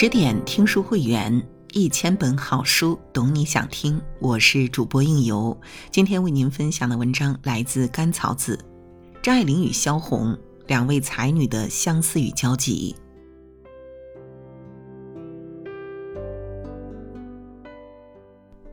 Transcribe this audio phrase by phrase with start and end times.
[0.00, 4.00] 十点听书会员，一千本好书，懂你想听。
[4.20, 5.60] 我是主播应由，
[5.90, 8.56] 今天为您分享的文章来自甘草子，
[9.20, 12.94] 张爱玲与萧红两位才女的相思与交集。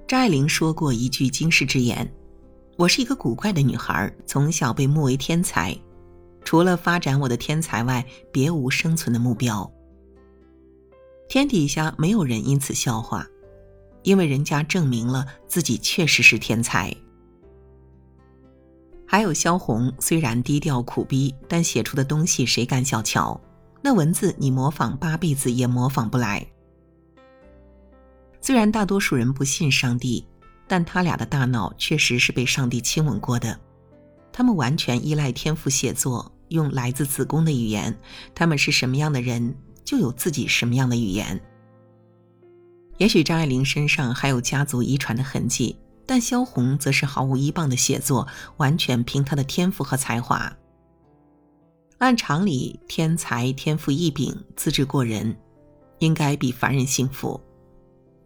[0.07, 2.07] 张爱玲说过一句惊世之言
[2.77, 5.75] ：“我是一个古怪的女孩，从小被目为天才，
[6.43, 9.67] 除了发展我的天才外，别无生存的目标。”
[11.27, 13.27] 天底下没有人因此笑话，
[14.03, 16.95] 因为人家证明了自己确实是天才。
[19.07, 23.39] 还有萧红，虽然低调苦逼，但写出的东西谁敢小瞧？
[23.81, 26.45] 那文字你模仿八辈子也模仿不来。
[28.41, 30.25] 虽然大多数人不信上帝，
[30.67, 33.59] 但他俩的大脑确实是被上帝亲吻过的。
[34.31, 37.95] 他们完全依赖天赋写作，用来自子宫的语言。
[38.33, 39.55] 他们是什么样的人？
[39.85, 41.39] 就有自己什么样的语言。
[42.97, 48.27] 也许张爱玲身上还有家族遗传的痕迹，但萧红则是毫无依傍的写作，
[48.57, 50.51] 完全凭她的天赋和才华。
[51.99, 55.37] 按常理，天才天赋异禀，资质过人，
[55.99, 57.39] 应该比凡人幸福。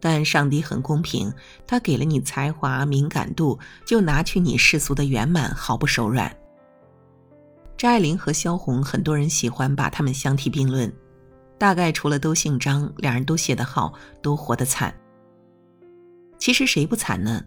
[0.00, 1.32] 但上帝很公平，
[1.66, 6.34] 他给了你才华、敏感度，就拿去你世俗的圆满，毫不手软。
[7.76, 10.92] 张爱玲和萧红，很多人喜欢把他们相提并论。
[11.60, 14.94] 大概除了都姓张，两人都写得好，都活得惨。
[16.38, 17.44] 其实谁不惨呢？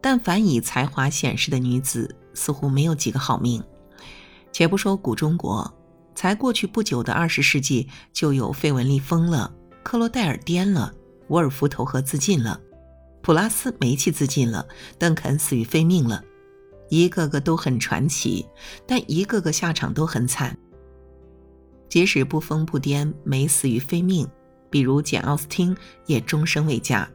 [0.00, 3.60] 但凡以才华显示的女子，似乎没有几个好命。
[4.52, 5.68] 且不说古中国，
[6.14, 9.52] 才过去不久的二十世纪，就有费雯丽疯了，
[9.82, 10.94] 克罗戴尔癫了，
[11.26, 12.60] 沃尔夫投河自尽了，
[13.20, 14.64] 普拉斯煤气自尽了，
[14.96, 16.22] 邓肯死于非命了，
[16.88, 18.46] 一个个都很传奇，
[18.86, 20.56] 但一个个下场都很惨。
[21.90, 24.26] 即使不疯不癫，没死于非命，
[24.70, 27.06] 比如简·奥斯汀也终生未嫁。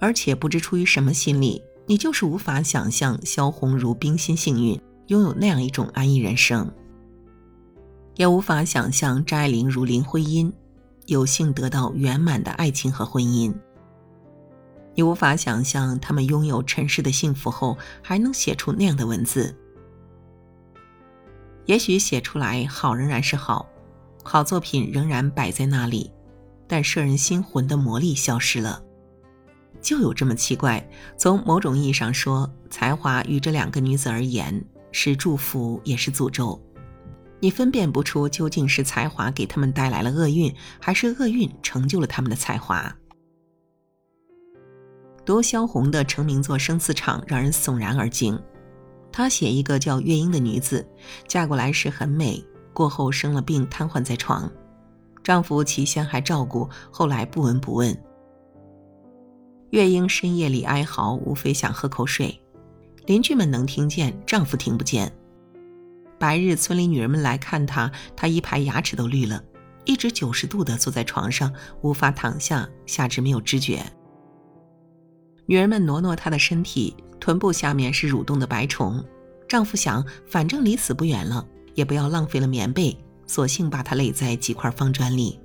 [0.00, 6.66] 而且不知出于什么心理，你就是无法想象萧红如冰心幸运，拥有那样一种安逸人生；
[8.14, 10.52] 也无法想象张爱玲如林徽因，
[11.06, 13.52] 有幸得到圆满的爱情和婚姻。
[14.94, 19.52] 你无法想象他们拥有尘世的幸福后，还能写出那样的文字。
[21.66, 23.66] 也许写出来好仍然是好，
[24.22, 26.10] 好作品仍然摆在那里，
[26.66, 28.82] 但摄人心魂的魔力消失了。
[29.80, 30.86] 就有这么奇怪。
[31.16, 36.60] 从某种意义上说，才华与这两个女子而言是祝福也是诅咒。
[37.40, 42.94] 你分辨不出究竟是才华给他们带来了厄运，还是厄运成就了他们的才华。
[45.26, 48.40] 读萧红的成名作《生死场》，让人悚然而惊。
[49.16, 50.84] 他写一个叫月英的女子，
[51.28, 54.50] 嫁过来时很美，过后生了病，瘫痪在床，
[55.22, 57.96] 丈夫起先还照顾，后来不闻不问。
[59.70, 62.36] 月英深夜里哀嚎，无非想喝口水，
[63.06, 65.12] 邻居们能听见，丈夫听不见。
[66.18, 69.40] 白日村里女人们来看她，她一排牙齿都绿了，
[69.84, 73.80] 一直九十度的坐在床上，无法躺下，下肢没有知觉。
[75.46, 76.96] 女人们挪挪她的身体。
[77.20, 79.02] 臀部下面是蠕动的白虫，
[79.48, 85.38] 丈夫想，反正离死不远了，也不要浪费了棉被，索性把它垒在几块方砖里。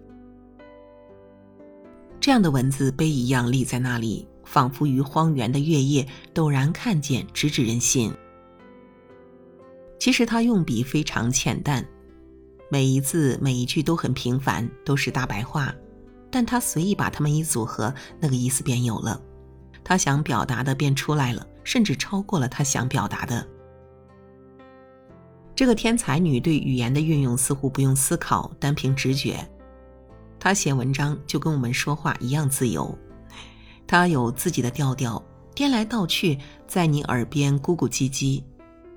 [2.19, 8.13] 这样的文字碑一样立在那里，仿佛于荒原的月夜陡然看见，直指人心。
[9.97, 11.85] 其实他用笔非常浅淡，
[12.69, 15.73] 每一字每一句都很平凡，都是大白话，
[16.29, 19.21] 但他随意把它们一组合，那个意思便有了，
[19.83, 21.45] 他想表达的便出来了。
[21.69, 23.47] 甚至超过了他想表达的。
[25.55, 29.47] 这个天才女对语言的运用似乎不用思考，单凭直觉。
[30.39, 32.97] 她写文章就跟我们说话一样自由，
[33.85, 35.23] 她有自己的调调，
[35.53, 38.41] 颠来倒去，在你耳边咕咕唧唧，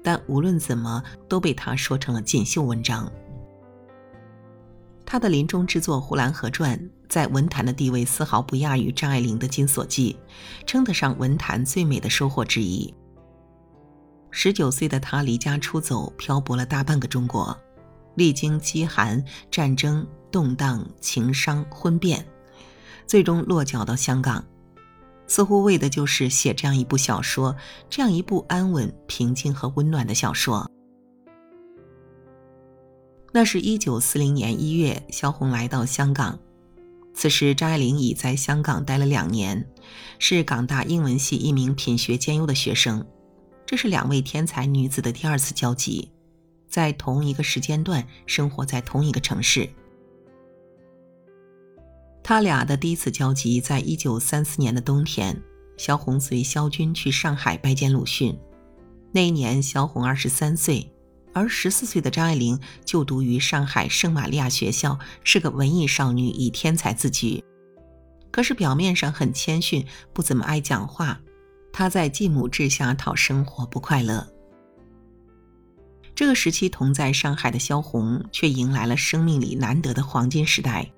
[0.03, 3.13] 但无论怎么都被她说成了锦绣文章。
[5.13, 10.17] 他的临终之作《呼兰河传》在文坛的地位丝毫不亚于张爱玲的《金锁记》，
[10.67, 12.95] 称得上文坛最美的收获之一。
[14.31, 17.55] 十九岁的他离家出走，漂泊了大半个中国，
[18.15, 22.27] 历经饥寒、战争、动荡、情伤、婚变，
[23.07, 24.43] 最终落脚到香港，
[25.27, 27.55] 似乎为的就是写这样一部小说，
[27.91, 30.67] 这样一部安稳、平静和温暖的小说。
[33.35, 36.39] 那是一九四零年一月，萧红来到香港。
[37.15, 39.67] 此时，张爱玲已在香港待了两年，
[40.19, 43.07] 是港大英文系一名品学兼优的学生。
[43.65, 46.11] 这是两位天才女子的第二次交集，
[46.69, 49.69] 在同一个时间段，生活在同一个城市。
[52.23, 55.43] 他俩的第一次交集在一九三四年的冬天，
[55.79, 58.39] 萧红随萧军去上海拜见鲁迅。
[59.11, 60.91] 那一年，萧红二十三岁，
[61.35, 67.43] 而十四岁的张爱玲就读于上海圣玛利亚学校，是个文艺少女，以天才自居。
[68.31, 71.21] 可是表面上很谦逊，不怎么爱讲话。
[71.73, 74.27] 她在继母治下讨生活，不快乐。
[76.15, 80.91] 这个时期同在上海的萧红，却迎来了生命里难得的黄金时代。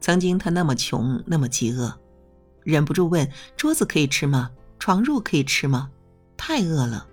[0.00, 1.94] 曾经她那么穷，那么饥饿，
[2.64, 4.50] 忍不住问：“桌子可以吃吗？
[4.78, 5.90] 床褥可以吃吗？”
[6.36, 7.06] 太饿了。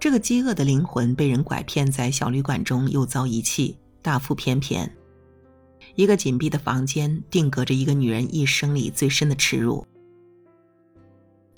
[0.00, 4.90] 这个饥饿的灵魂被人拐骗在小旅馆中，又遭遗弃，大腹便便。
[5.94, 9.86] 一个紧闭的房间，定格着一个女人一生里最深的耻辱。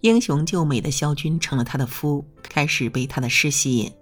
[0.01, 3.93] 英雄救美的萧军成了他的夫，开始被他的诗吸引。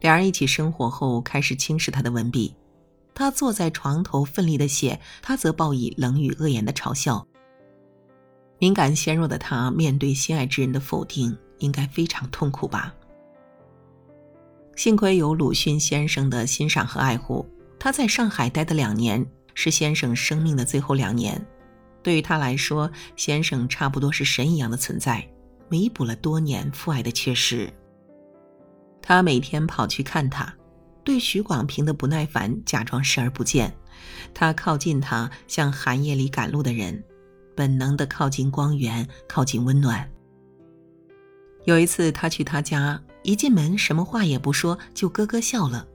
[0.00, 2.54] 两人一起生活后，开始轻视他的文笔。
[3.12, 7.26] 他坐在床头奋力的写，他则报以冷语恶言的嘲笑。
[8.58, 12.94] 敏感纤弱的他，面对心爱之人的否定，应该非常痛苦吧？
[14.80, 17.46] 幸亏有鲁迅先生的欣赏和爱护，
[17.78, 19.22] 他在上海待的两年。
[19.52, 21.46] 是先生生命的最后两年，
[22.02, 25.22] 对于他来说，先生差不多是神一样的存在，
[25.68, 27.70] 弥补了多年父爱的缺失。
[29.02, 30.50] 他每天跑去看他，
[31.04, 33.70] 对许广平的不耐烦假装视而不见。
[34.32, 37.04] 他靠近他，像寒夜里赶路的人，
[37.54, 40.10] 本能的靠近光源，靠近温暖。
[41.66, 45.86] 有一次，他去他家，一进门什么话也不说，就咯咯笑了。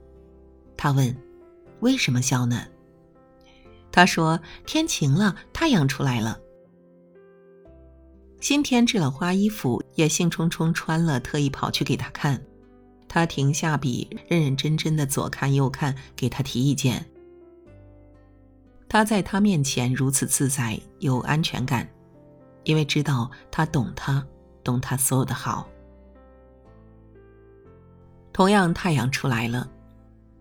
[0.76, 1.16] 他问
[1.80, 2.66] ：“为什么笑呢？”
[3.90, 6.38] 他说：“天晴了，太阳出来了。
[8.40, 12.40] 新添置了花衣服，也兴冲冲穿了，特意跑去给他看。
[13.08, 17.06] 他停下笔，认认真真的左看右看，给他提意见。
[18.88, 21.88] 他在他面前如此自在，有安全感，
[22.64, 24.24] 因为知道他懂他，
[24.62, 25.66] 懂他所有的好。
[28.36, 29.66] 同样，太阳出来了，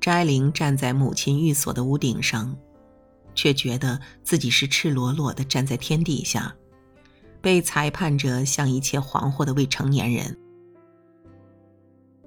[0.02, 2.54] 张爱玲站在母亲寓所的屋顶上。”
[3.34, 6.54] 却觉得自己是赤裸裸的站在天底下，
[7.40, 10.38] 被裁判着像一切惶惑的未成年人。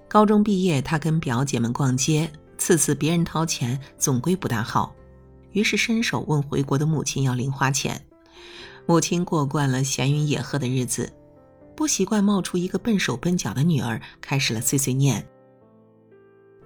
[0.08, 4.94] 高中毕业，他跟表姐们逛街，次次别人掏钱，总归不大好，
[5.52, 8.02] 于是伸手问回国的母亲要零花钱。
[8.86, 11.12] 母亲过惯了闲云野鹤的日子，
[11.76, 15.26] 不习惯冒出一个笨手笨脚的女儿，开始了碎碎念，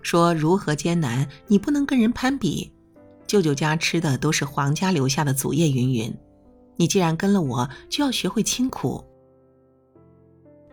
[0.02, 2.70] 说如何艰难，你不能跟人攀比。
[3.26, 6.14] 舅舅家吃的都是皇家留下的祖业云云，
[6.76, 9.02] 你既然跟了我，就要学会清苦。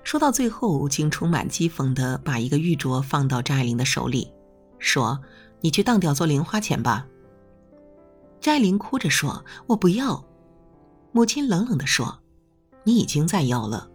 [0.03, 4.29] 说到最后，竟充满讥讽的把一个玉镯放到张爱玲的手里，
[4.77, 5.17] 说
[5.61, 7.07] ：“你去当掉做零花钱吧。”
[8.41, 10.25] 张爱玲哭着说：“我不要。”
[11.13, 12.19] 母亲冷冷的说
[12.83, 13.89] ：“你已经在要了。”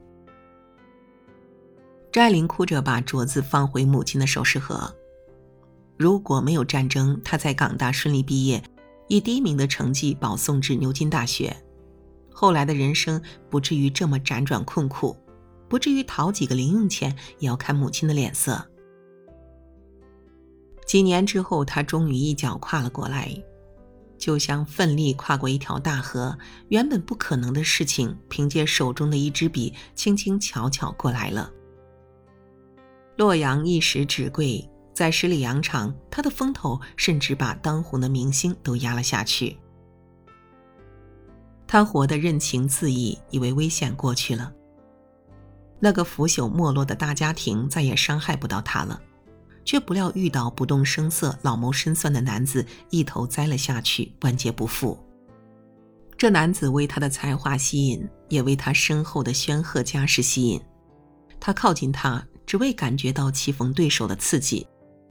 [2.12, 4.94] 张爱玲哭着把镯子放回母亲的首饰盒。
[5.96, 8.62] 如果没有战争，他在港大顺利毕业，
[9.08, 11.56] 以第一名的成绩保送至牛津大学，
[12.32, 15.16] 后来的人生不至于这么辗转困苦，
[15.68, 18.66] 不至于讨几个零用钱也要看母亲的脸色。
[20.84, 23.30] 几年之后，他终于一脚跨了过来，
[24.18, 26.36] 就像奋力跨过一条大河，
[26.68, 31.50] 原本不可能的事情，凭借手中的一支笔，轻轻巧巧过来了。
[33.16, 34.68] 洛阳一时纸贵。
[34.94, 39.58] 在十里洋场，他的风头甚至把当红的明星都压了下去。
[41.66, 44.52] 他活得任情恣意，以为危险过去了。
[45.80, 49.02] 那个腐朽没落的大家庭再也伤害不到他了，
[49.64, 54.96] 却不料遇到不动声色、老谋深算的男子，一头栽了下去，万劫不复。
[56.16, 60.60] 这男子为他的才华吸引，也为他身后的煊赫家世吸引。
[61.40, 64.64] 他靠近他，只为感觉到棋逢对手的刺激。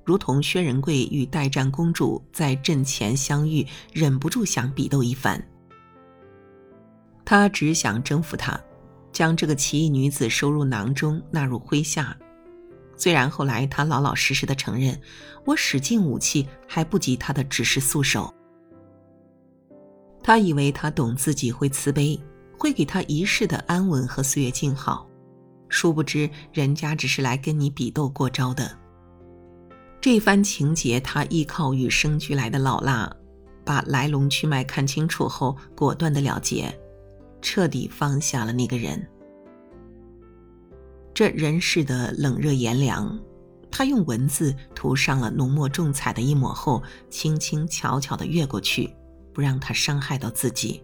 [0.04, 5.42] 如同薛仁贵与代战公主在阵前相遇，忍不住想比斗一番。
[7.26, 8.60] 他只想征服她，
[9.12, 12.16] 将这个奇异女子收入囊中，纳入麾下。
[12.98, 15.00] 虽然后来他老老实实的承认，
[15.46, 18.34] 我使尽武器还不及他的只是素手。
[20.22, 22.20] 他以为他懂自己，会慈悲，
[22.58, 25.10] 会给他一世的安稳和岁月静好，
[25.70, 28.83] 殊不知人家只是来跟你比斗过招的。
[30.04, 33.10] 这番情节，他依靠与生俱来的老辣，
[33.64, 36.78] 把来龙去脉看清楚后，果断的了结，
[37.42, 39.02] 彻底放下了那个人。
[41.14, 43.18] 这人世的冷热炎凉，
[43.72, 48.94] 他用文字涂上了浓墨重彩的一抹后，轻轻巧巧的越过去，
[49.34, 50.84] 不让他伤害到自己。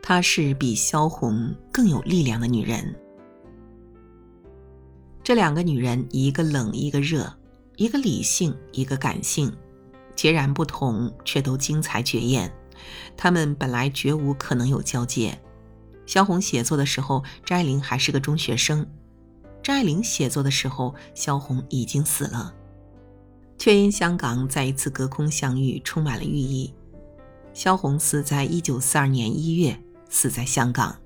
[0.00, 2.96] 她是比萧红更有力量的女人。
[5.22, 7.30] 这两个女人，一个冷，一个热，
[7.76, 9.54] 一个理性，一个感性，
[10.14, 12.50] 截然不同，却都精彩绝艳。
[13.16, 15.38] 他们本来绝无可能有交界。
[16.06, 18.84] 萧红写作的时候，张爱玲还是个中学生；
[19.62, 22.54] 张爱玲写作的时候，萧红已经死了。
[23.58, 26.72] 却因香港再一次隔空相遇，充满了寓意。
[27.52, 29.78] 萧红死在一九四二年一月，
[30.08, 30.96] 死在香港。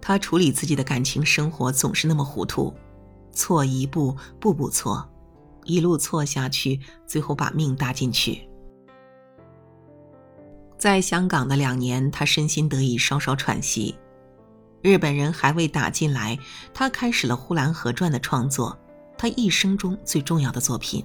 [0.00, 2.72] 他处理自己的感情生活总是那么糊涂，
[3.36, 5.06] 错一步，步步错，
[5.64, 8.48] 一路错下去，最后把命搭进去。
[10.78, 13.94] 在香港的两年，他身心得以稍稍喘息。
[14.82, 16.38] 日本人还未打进来，
[16.72, 18.76] 他开始了《呼兰河传》的创作。
[19.18, 21.04] 他一生中最重要的作品。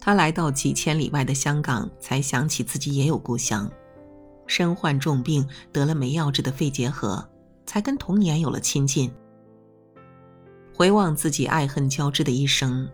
[0.00, 3.70] 他来到几千里外的香港，才想起自己也有故乡，
[4.46, 7.26] 身患重病，得了没药治的肺结核，
[7.64, 9.10] 才跟童年有了亲近。
[10.74, 12.88] 回望自己爱恨交织的一生，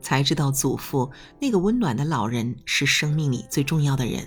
[0.00, 1.08] 才知道祖父
[1.40, 4.26] 那个温暖的老人是生命里最重要的人。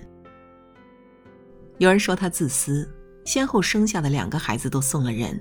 [1.79, 2.89] 有人说他自私，
[3.25, 5.37] 先后生下的两个孩子都送了人。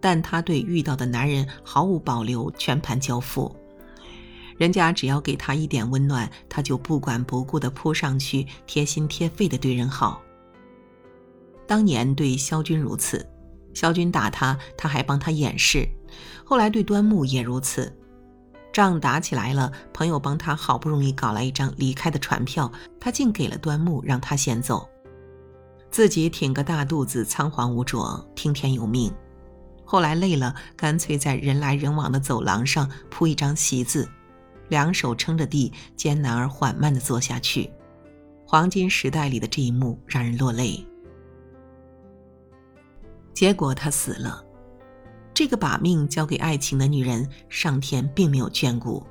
[0.00, 3.54] 但他对遇到的男人毫无保留，全盘交付。
[4.58, 10.20] 人家只要给他一点温暖，他就不管不顾地扑上去，贴心贴肺地对人好。
[11.68, 13.24] 当年对萧军如此，
[13.74, 15.88] 萧军打他，他还帮他掩饰；
[16.44, 17.92] 后来对端木也如此，
[18.72, 24.88] 仗打起来了，朋友帮他好不容易搞来一张离开的船票，他竟给了端木，让他先走，
[25.90, 29.12] 自己挺个大肚子，仓皇无着，听天由命。
[29.84, 34.08] 后来累了，干脆在人来人往的走廊上铺一张席子，
[34.68, 37.70] 两手撑着地，艰难而缓慢地坐下去。
[38.46, 40.86] 黄金时代里的这一幕让人落泪。
[43.34, 44.44] 结果他死了，
[45.32, 49.02] 这个把命交给爱情的女人，上天并没有眷顾。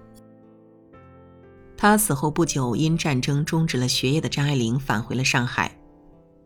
[1.75, 5.75] 他死后不久，因战争终止了学业的张爱玲返回了上海。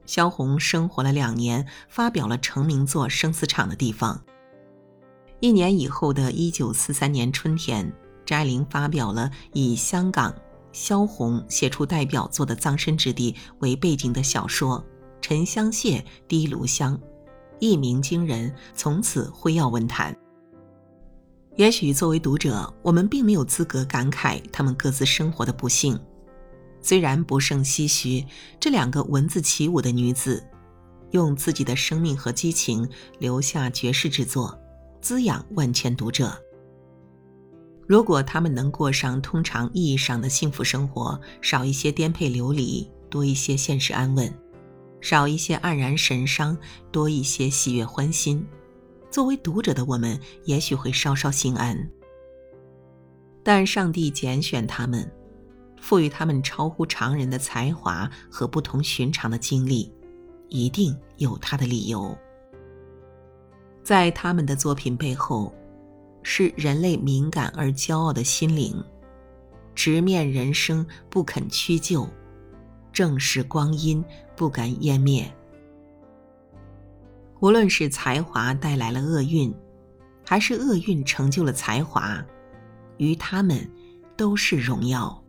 [0.05, 4.15] 萧红生活了两年，发表了成名作《生死场的地方》。
[5.41, 7.91] 一年以后的一九四三年春天，
[8.25, 10.33] 张爱玲发表了以香港
[10.71, 14.79] 萧红写出代表作的葬身之地为背景的小说
[15.19, 16.97] 《沉香屑滴炉香》，
[17.59, 20.15] 一鸣惊人，从此辉耀文坛。
[21.55, 25.97] 也许作为读者，我们并没有资格感慨他们各自生活的不幸。
[26.81, 28.25] 虽然不胜唏嘘，
[28.59, 30.43] 这两个文字起舞的女子，
[31.11, 32.87] 用自己的生命和激情
[33.19, 34.55] 留下绝世之作，
[35.01, 36.37] 滋养万千读者。
[37.87, 44.27] 如果他们能过上通常意义上的幸福生活，少一些颠沛流离，多一些现实安稳；
[45.05, 46.57] 少一些黯然神伤，
[46.91, 48.43] 多一些喜悦欢心，
[49.11, 51.77] 作为读者的我们，也许会稍稍心安。
[53.43, 55.07] 但上帝拣选他们。
[55.79, 59.93] 赋予他们超乎常人的才华和不同寻常的经历，
[60.47, 62.17] 一定有他的理由。
[63.83, 65.53] 在他们的作品背后，
[66.23, 68.83] 是人类敏感而骄傲的心灵，
[69.75, 72.09] 直面人生不肯屈就，
[72.95, 74.01] 正视光阴
[74.37, 75.29] 不敢湮灭。
[77.41, 79.53] 无论是才华带来了厄运，
[80.25, 82.25] 还是厄运成就了才华，
[82.95, 83.69] 于他们
[84.15, 85.21] 都是荣耀。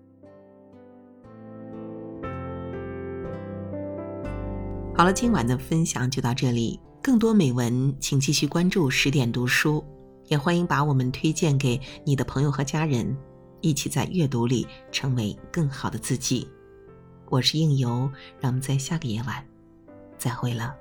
[4.95, 6.79] 好了，今晚的分享就到这里。
[7.03, 9.85] 更多美文，请继续关注十点读书，
[10.27, 13.17] 也欢迎把我们推荐给你的朋友和家人，
[13.61, 16.49] 一起在阅读里成为更好的自己。
[17.29, 19.45] 我是应由，让我们在下个夜晚
[20.17, 20.75] 再会了。